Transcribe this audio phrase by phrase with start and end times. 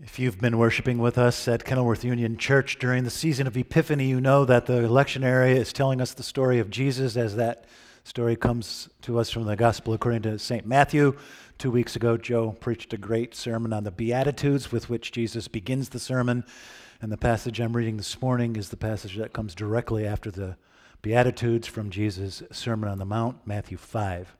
[0.00, 4.06] If you've been worshiping with us at Kenilworth Union Church during the season of Epiphany,
[4.06, 7.64] you know that the lectionary is telling us the story of Jesus as that
[8.04, 10.64] story comes to us from the Gospel according to St.
[10.64, 11.16] Matthew.
[11.58, 15.88] Two weeks ago, Joe preached a great sermon on the Beatitudes with which Jesus begins
[15.88, 16.44] the sermon.
[17.02, 20.56] And the passage I'm reading this morning is the passage that comes directly after the
[21.02, 24.36] Beatitudes from Jesus' Sermon on the Mount, Matthew 5.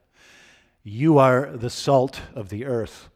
[0.83, 3.09] You are the salt of the earth.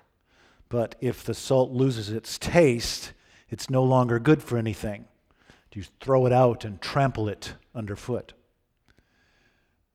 [0.73, 3.13] But if the salt loses its taste,
[3.47, 5.05] it's no longer good for anything.
[5.71, 8.33] You throw it out and trample it underfoot.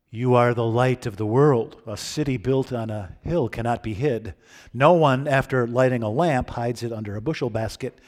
[0.09, 1.83] You are the light of the world.
[1.85, 4.35] A city built on a hill cannot be hid.
[4.73, 7.99] No one, after lighting a lamp, hides it under a bushel basket,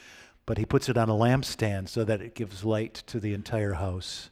[0.45, 3.73] but he puts it on a lampstand so that it gives light to the entire
[3.73, 4.29] house.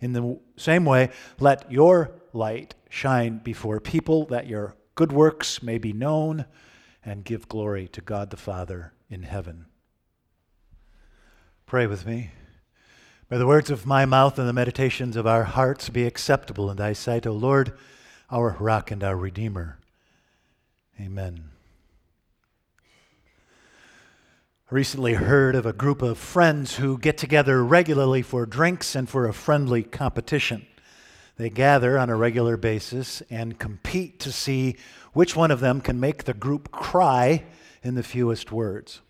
[0.00, 5.76] In the same way, let your light shine before people that your good works may
[5.76, 6.46] be known
[7.06, 9.66] and give glory to God the Father in heaven.
[11.64, 12.32] Pray with me.
[13.30, 16.76] May the words of my mouth and the meditations of our hearts be acceptable in
[16.76, 17.72] thy sight, O Lord,
[18.30, 19.78] our rock and our redeemer.
[21.00, 21.50] Amen.
[24.70, 29.08] I recently heard of a group of friends who get together regularly for drinks and
[29.08, 30.66] for a friendly competition.
[31.36, 34.76] They gather on a regular basis and compete to see
[35.12, 37.44] which one of them can make the group cry
[37.82, 39.02] in the fewest words.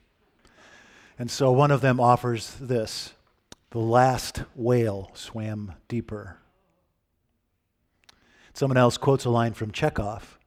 [1.19, 3.15] And so one of them offers this
[3.71, 6.39] The last whale swam deeper.
[8.55, 10.39] Someone else quotes a line from Chekhov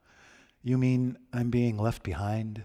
[0.62, 2.64] You mean I'm being left behind?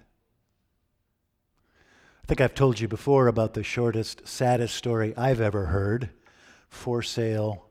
[2.25, 6.11] I think I've told you before about the shortest, saddest story I've ever heard
[6.69, 7.69] for sale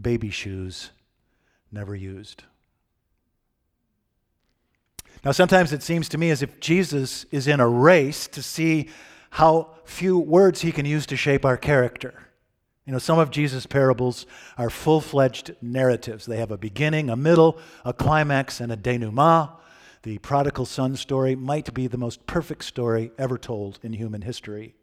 [0.00, 0.90] baby shoes
[1.70, 2.44] never used.
[5.24, 8.88] Now, sometimes it seems to me as if Jesus is in a race to see
[9.30, 12.28] how few words he can use to shape our character.
[12.86, 14.26] You know, some of Jesus' parables
[14.58, 16.26] are full fledged narratives.
[16.26, 19.50] They have a beginning, a middle, a climax, and a denouement.
[20.02, 24.74] The prodigal son story might be the most perfect story ever told in human history.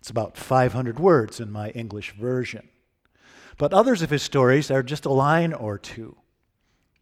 [0.00, 2.68] It's about 500 words in my English version.
[3.62, 6.16] But others of his stories are just a line or two.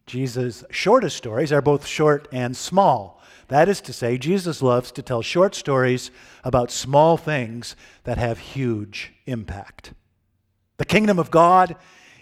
[0.04, 3.22] Jesus' shortest stories are both short and small.
[3.48, 6.10] That is to say, Jesus loves to tell short stories
[6.44, 9.94] about small things that have huge impact.
[10.76, 11.76] The kingdom of God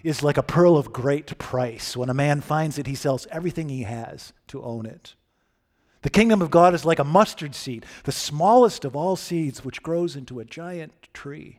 [0.04, 1.96] is like a pearl of great price.
[1.96, 5.16] When a man finds it, he sells everything he has to own it.
[6.02, 9.82] The kingdom of God is like a mustard seed, the smallest of all seeds, which
[9.82, 11.58] grows into a giant tree.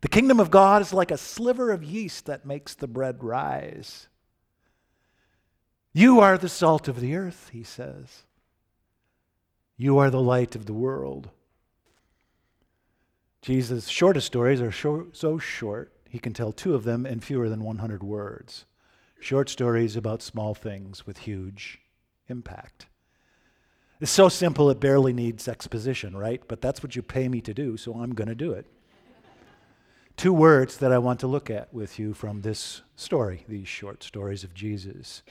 [0.00, 4.08] The kingdom of God is like a sliver of yeast that makes the bread rise.
[5.92, 8.24] You are the salt of the earth, he says.
[9.78, 11.30] You are the light of the world.
[13.40, 17.48] Jesus' shortest stories are short, so short, he can tell two of them in fewer
[17.48, 18.66] than 100 words.
[19.20, 21.78] Short stories about small things with huge
[22.28, 22.86] impact.
[24.00, 26.42] It's so simple it barely needs exposition, right?
[26.46, 28.66] But that's what you pay me to do, so I'm going to do it
[30.16, 34.02] two words that I want to look at with you from this story, these short
[34.02, 35.22] stories of Jesus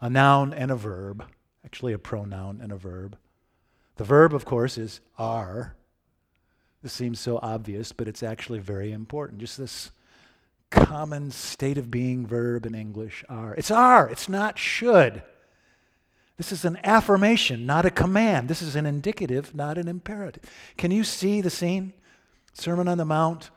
[0.00, 1.24] a noun and a verb,
[1.64, 3.18] actually, a pronoun and a verb.
[3.96, 5.74] The verb, of course, is are.
[6.82, 9.40] This seems so obvious, but it's actually very important.
[9.40, 9.90] Just this
[10.70, 13.54] common state of being verb in English are.
[13.54, 15.22] It's are, it's not should.
[16.36, 18.48] This is an affirmation, not a command.
[18.48, 20.44] This is an indicative, not an imperative.
[20.76, 21.92] Can you see the scene?
[22.52, 23.50] Sermon on the Mount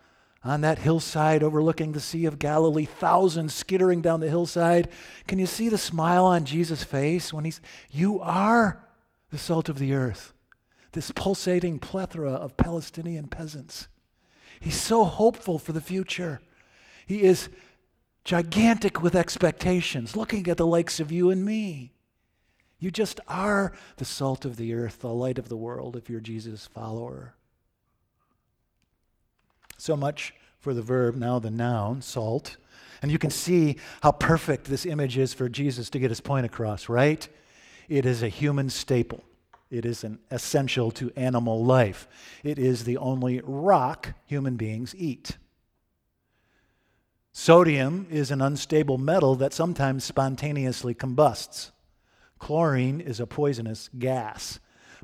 [0.44, 4.90] on that hillside overlooking the Sea of Galilee, thousands skittering down the hillside.
[5.28, 8.84] Can you see the smile on Jesus' face when he's, You are
[9.30, 10.34] the salt of the earth,
[10.94, 13.88] this pulsating plethora of Palestinian peasants.
[14.59, 16.41] He's so hopeful for the future.
[17.06, 17.50] He is
[18.24, 21.94] gigantic with expectations, looking at the likes of you and me.
[22.80, 26.19] You just are the salt of the earth, the light of the world, if you're
[26.19, 27.36] Jesus' follower.
[29.81, 32.57] So much for the verb, now the noun, salt.
[33.01, 36.45] And you can see how perfect this image is for Jesus to get his point
[36.45, 37.28] across, right?
[37.89, 39.24] It is a human staple.
[39.72, 42.07] It is an essential to animal life.
[42.44, 45.39] It is the only rock human beings eat.
[47.33, 51.72] Sodium is an unstable metal that sometimes spontaneously combusts.
[52.38, 54.60] Chlorine is a poisonous gas.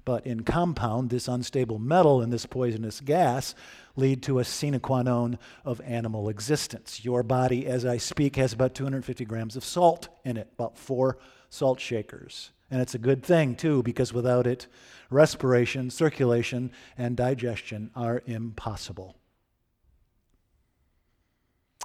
[0.06, 3.54] But in compound, this unstable metal and this poisonous gas
[3.98, 7.04] lead to a sine qua non of animal existence.
[7.04, 11.18] Your body, as I speak, has about 250 grams of salt in it, about four
[11.50, 12.52] salt shakers.
[12.70, 14.68] And it's a good thing, too, because without it,
[15.10, 19.16] respiration, circulation, and digestion are impossible.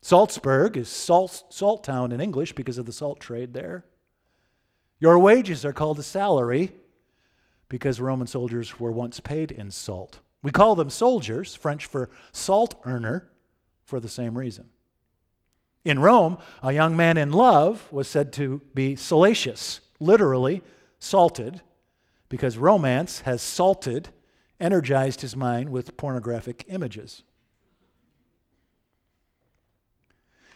[0.00, 3.84] Salzburg is salt, salt town in English because of the salt trade there.
[4.98, 6.72] Your wages are called a salary
[7.68, 10.20] because Roman soldiers were once paid in salt.
[10.42, 13.28] We call them soldiers, French for salt earner,
[13.84, 14.68] for the same reason.
[15.86, 20.64] In Rome, a young man in love was said to be salacious, literally
[20.98, 21.62] salted,
[22.28, 24.08] because romance has salted,
[24.58, 27.22] energized his mind with pornographic images.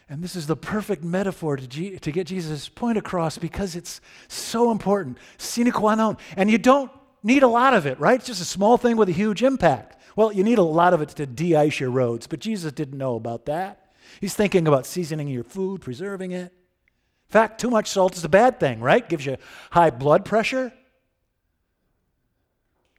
[0.09, 4.01] And this is the perfect metaphor to, G- to get Jesus' point across because it's
[4.27, 5.17] so important.
[5.39, 6.17] Sine qua non.
[6.37, 6.91] And you don't
[7.23, 8.19] need a lot of it, right?
[8.19, 9.97] It's just a small thing with a huge impact.
[10.17, 12.99] Well, you need a lot of it to de ice your roads, but Jesus didn't
[12.99, 13.80] know about that.
[14.21, 16.53] He's thinking about seasoning your food, preserving it.
[16.53, 19.09] In fact, too much salt is a bad thing, right?
[19.09, 19.37] Gives you
[19.71, 20.73] high blood pressure.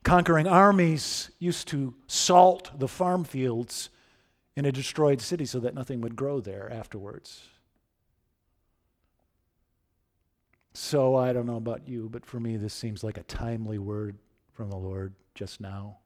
[0.04, 3.90] Conquering armies used to salt the farm fields
[4.56, 7.42] in a destroyed city so that nothing would grow there afterwards.
[10.74, 14.18] So I don't know about you, but for me, this seems like a timely word
[14.54, 15.98] from the Lord just now.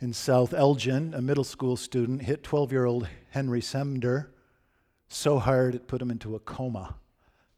[0.00, 4.28] In South Elgin, a middle school student hit 12 year old Henry Semder
[5.08, 6.96] so hard it put him into a coma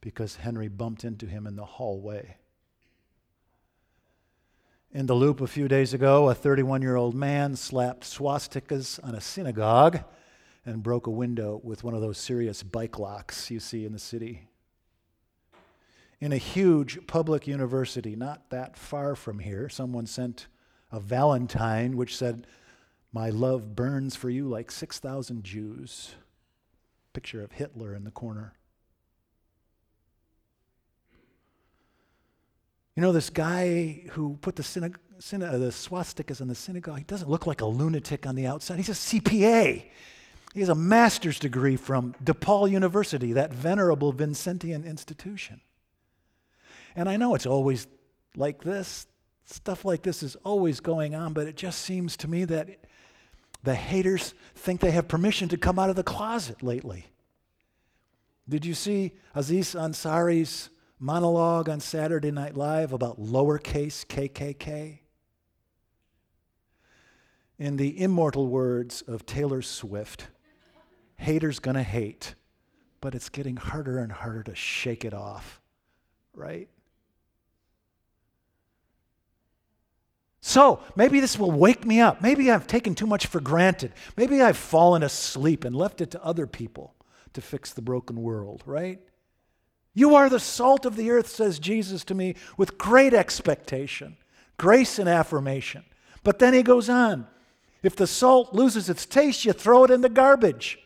[0.00, 2.37] because Henry bumped into him in the hallway.
[4.92, 9.14] In the loop a few days ago, a 31 year old man slapped swastikas on
[9.14, 10.00] a synagogue
[10.64, 13.98] and broke a window with one of those serious bike locks you see in the
[13.98, 14.48] city.
[16.20, 20.48] In a huge public university not that far from here, someone sent
[20.92, 22.46] a valentine which said,
[23.12, 26.14] My love burns for you like 6,000 Jews.
[27.12, 28.54] Picture of Hitler in the corner.
[32.96, 37.04] You know, this guy who put the, syna- uh, the swastikas in the synagogue, he
[37.04, 38.76] doesn't look like a lunatic on the outside.
[38.76, 39.84] He's a CPA.
[40.52, 45.60] He has a master's degree from DePaul University, that venerable Vincentian institution.
[46.96, 47.86] And I know it's always
[48.36, 49.06] like this
[49.44, 52.69] stuff like this is always going on, but it just seems to me that
[53.62, 57.06] the haters think they have permission to come out of the closet lately.
[58.48, 64.98] Did you see Aziz Ansari's monologue on Saturday Night Live about lowercase KKK?
[67.58, 70.29] In the immortal words of Taylor Swift,
[71.17, 72.34] haters gonna hate,
[73.00, 75.60] but it's getting harder and harder to shake it off,
[76.34, 76.69] right?
[80.41, 82.23] So maybe this will wake me up.
[82.23, 83.93] Maybe I've taken too much for granted.
[84.17, 86.94] Maybe I've fallen asleep and left it to other people
[87.35, 89.01] to fix the broken world, right?
[89.93, 94.17] You are the salt of the earth, says Jesus to me, with great expectation,
[94.56, 95.85] grace and affirmation.
[96.23, 97.27] But then he goes on
[97.82, 100.79] if the salt loses its taste, you throw it in the garbage.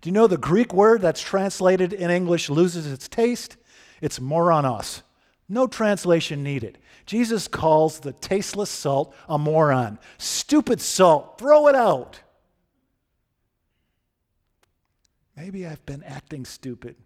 [0.00, 3.56] Do you know the Greek word that's translated in English loses its taste?
[4.00, 5.02] It's moranos.
[5.48, 6.78] No translation needed.
[7.04, 9.98] Jesus calls the tasteless salt a moron.
[10.18, 12.20] Stupid salt, throw it out.
[15.36, 16.96] Maybe I've been acting stupid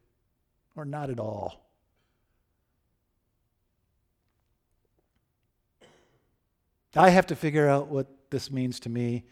[0.76, 1.66] or not at all.
[6.96, 9.24] I have to figure out what this means to me.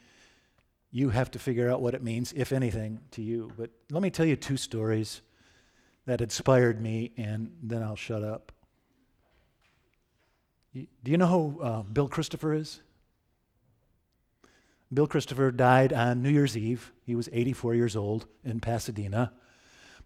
[0.90, 3.52] You have to figure out what it means, if anything, to you.
[3.56, 5.22] But let me tell you two stories
[6.06, 8.52] that inspired me, and then I'll shut up.
[11.02, 12.80] Do you know who uh, Bill Christopher is?
[14.92, 16.92] Bill Christopher died on New Year's Eve.
[17.04, 19.32] He was 84 years old in Pasadena.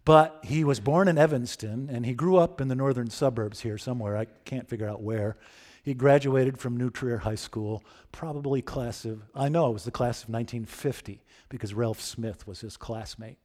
[0.04, 3.78] But he was born in Evanston and he grew up in the northern suburbs here
[3.78, 4.16] somewhere.
[4.16, 5.36] I can't figure out where.
[5.84, 9.90] He graduated from New Trier High School, probably class of, I know it was the
[9.90, 13.38] class of 1950 because Ralph Smith was his classmate.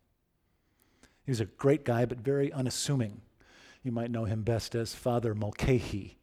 [1.24, 3.22] He was a great guy, but very unassuming.
[3.84, 6.18] You might know him best as Father Mulcahy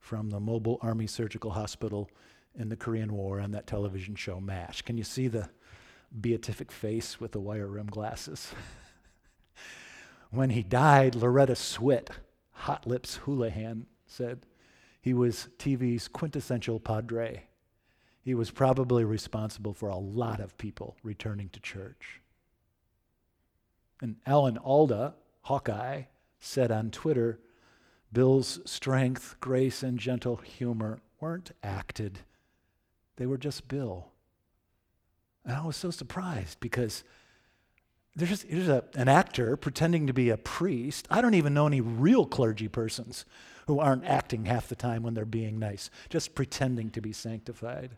[0.00, 2.10] from the Mobile Army Surgical Hospital
[2.54, 4.82] in the Korean War on that television show MASH.
[4.82, 5.50] Can you see the
[6.20, 8.52] beatific face with the wire rim glasses?
[10.30, 12.08] when he died, Loretta Swit,
[12.52, 14.46] Hot Lips Houlihan, said
[15.00, 17.44] he was TV's quintessential padre.
[18.22, 22.20] He was probably responsible for a lot of people returning to church.
[24.00, 26.02] And Alan Alda, Hawkeye,
[26.40, 27.38] said on Twitter
[28.12, 32.20] Bill's strength, grace, and gentle humor weren't acted,
[33.16, 34.08] they were just Bill.
[35.44, 37.04] And I was so surprised because
[38.16, 41.06] there's, just, there's a, an actor pretending to be a priest.
[41.10, 43.24] I don't even know any real clergy persons
[43.66, 47.92] who aren't acting half the time when they're being nice, just pretending to be sanctified.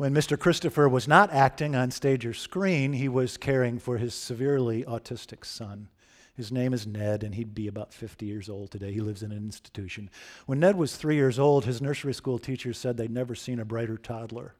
[0.00, 0.38] When Mr.
[0.38, 5.44] Christopher was not acting on stage or screen, he was caring for his severely autistic
[5.44, 5.90] son.
[6.34, 8.94] His name is Ned, and he'd be about 50 years old today.
[8.94, 10.08] He lives in an institution.
[10.46, 13.64] When Ned was three years old, his nursery school teacher said they'd never seen a
[13.66, 14.54] brighter toddler.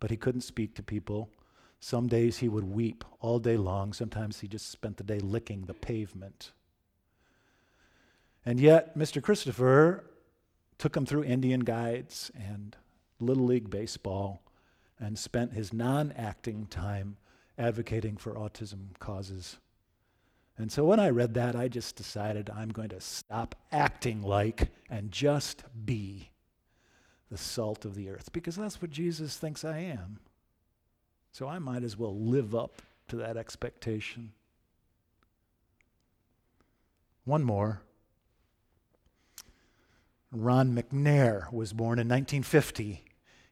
[0.00, 1.30] But he couldn't speak to people.
[1.80, 3.94] Some days he would weep all day long.
[3.94, 6.52] Sometimes he just spent the day licking the pavement.
[8.44, 9.22] And yet, Mr.
[9.22, 10.04] Christopher
[10.76, 12.76] took him through Indian guides and
[13.18, 14.41] Little League Baseball
[15.02, 17.16] and spent his non acting time
[17.58, 19.58] advocating for autism causes.
[20.56, 24.70] And so when I read that, I just decided I'm going to stop acting like
[24.88, 26.30] and just be
[27.30, 30.20] the salt of the earth because that's what Jesus thinks I am.
[31.32, 34.32] So I might as well live up to that expectation.
[37.24, 37.82] One more.
[40.30, 43.02] Ron McNair was born in 1950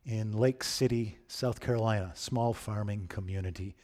[0.04, 3.76] in Lake City, South Carolina, small farming community.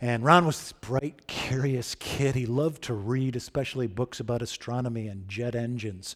[0.00, 2.36] And Ron was this bright, curious kid.
[2.36, 6.14] He loved to read, especially books about astronomy and jet engines.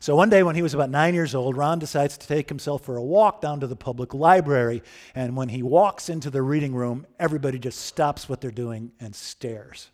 [0.00, 2.84] So one day when he was about nine years old, Ron decides to take himself
[2.84, 4.82] for a walk down to the public library.
[5.14, 9.14] And when he walks into the reading room, everybody just stops what they're doing and
[9.14, 9.90] stares.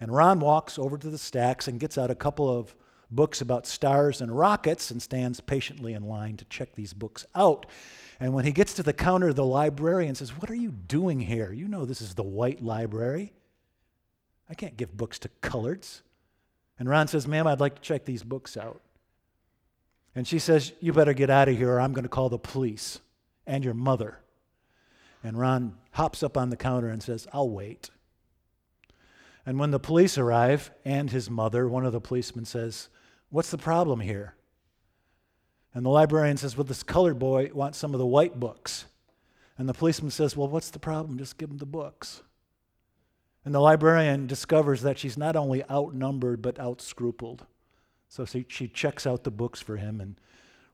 [0.00, 2.74] And Ron walks over to the stacks and gets out a couple of
[3.10, 7.66] books about stars and rockets and stands patiently in line to check these books out.
[8.20, 11.52] And when he gets to the counter, the librarian says, What are you doing here?
[11.52, 13.32] You know this is the white library.
[14.48, 16.02] I can't give books to coloreds.
[16.78, 18.80] And Ron says, Ma'am, I'd like to check these books out.
[20.14, 22.38] And she says, You better get out of here or I'm going to call the
[22.38, 23.00] police
[23.46, 24.18] and your mother.
[25.22, 27.90] And Ron hops up on the counter and says, I'll wait.
[29.46, 32.88] And when the police arrive and his mother, one of the policemen says,
[33.30, 34.34] What's the problem here?
[35.74, 38.86] And the librarian says, Well, this colored boy wants some of the white books.
[39.58, 41.18] And the policeman says, Well, what's the problem?
[41.18, 42.22] Just give him the books.
[43.44, 47.40] And the librarian discovers that she's not only outnumbered, but outscrupled.
[48.08, 50.18] So she, checks out the books for him, and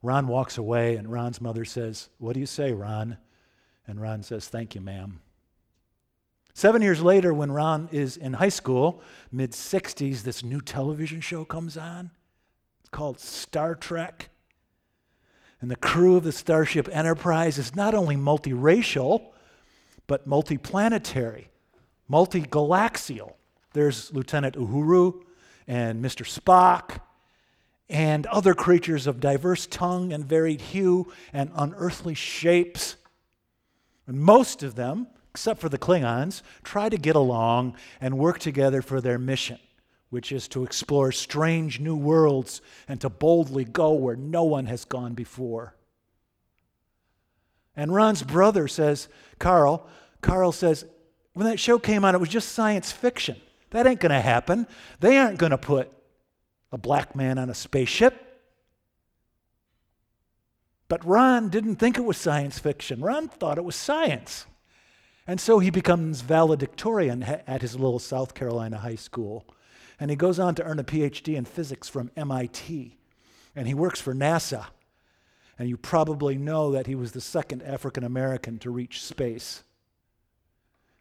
[0.03, 3.17] Ron walks away, and Ron's mother says, What do you say, Ron?
[3.87, 5.21] And Ron says, Thank you, ma'am.
[6.55, 11.45] Seven years later, when Ron is in high school, mid 60s, this new television show
[11.45, 12.11] comes on.
[12.81, 14.31] It's called Star Trek.
[15.61, 19.33] And the crew of the Starship Enterprise is not only multiracial,
[20.07, 21.47] but multiplanetary,
[22.09, 23.37] multigalaxial.
[23.73, 25.21] There's Lieutenant Uhura
[25.69, 26.27] and Mr.
[26.27, 27.01] Spock
[27.89, 32.97] and other creatures of diverse tongue and varied hue and unearthly shapes.
[34.07, 35.09] And most of them,
[35.41, 39.59] except for the Klingons, try to get along and work together for their mission
[40.11, 44.85] which is to explore strange new worlds and to boldly go where no one has
[44.85, 45.77] gone before.
[47.77, 49.87] And Ron's brother says, Carl,
[50.21, 50.85] Carl says,
[51.33, 53.37] when that show came out, it was just science fiction.
[53.71, 54.67] That ain't going to happen.
[54.99, 55.93] They aren't going to put
[56.73, 58.43] a black man on a spaceship.
[60.89, 63.01] But Ron didn't think it was science fiction.
[63.01, 64.47] Ron thought it was science.
[65.31, 69.47] And so he becomes valedictorian at his little South Carolina high school.
[70.01, 72.99] And he goes on to earn a PhD in physics from MIT.
[73.55, 74.67] And he works for NASA.
[75.57, 79.63] And you probably know that he was the second African American to reach space.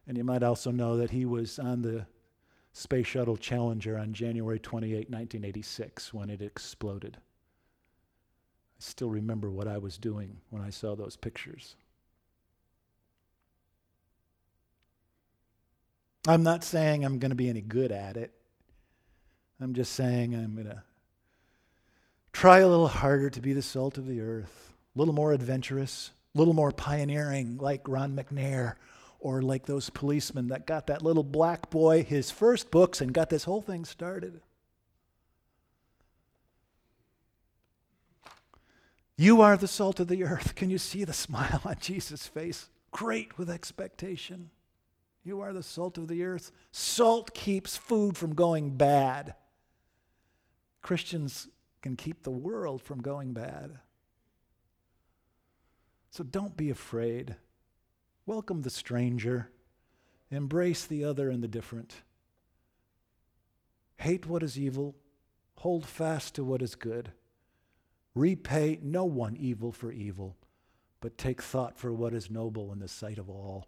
[0.08, 2.06] And you might also know that he was on the
[2.72, 7.18] Space Shuttle Challenger on January 28, 1986, when it exploded.
[7.18, 11.76] I still remember what I was doing when I saw those pictures.
[16.28, 18.34] I'm not saying I'm going to be any good at it.
[19.62, 20.84] I'm just saying I'm going to
[22.34, 26.12] try a little harder to be the salt of the earth, a little more adventurous,
[26.34, 28.76] a little more pioneering, like Ron McNair,
[29.20, 33.30] or like those policemen that got that little black boy his first books and got
[33.30, 34.42] this whole thing started.
[39.18, 40.56] You are the salt of the earth.
[40.56, 42.70] Can you see the smile on Jesus' face?
[42.92, 44.52] Great with expectation.
[45.30, 46.52] You are the salt of the earth.
[46.72, 49.36] Salt keeps food from going bad.
[50.82, 51.50] Christians
[51.84, 53.78] can keep the world from going bad.
[56.10, 57.36] So don't be afraid.
[58.26, 59.52] Welcome the stranger.
[60.32, 61.98] Embrace the other and the different.
[63.98, 64.96] Hate what is evil.
[65.58, 67.12] Hold fast to what is good.
[68.16, 70.38] Repay no one evil for evil,
[71.00, 73.68] but take thought for what is noble in the sight of all.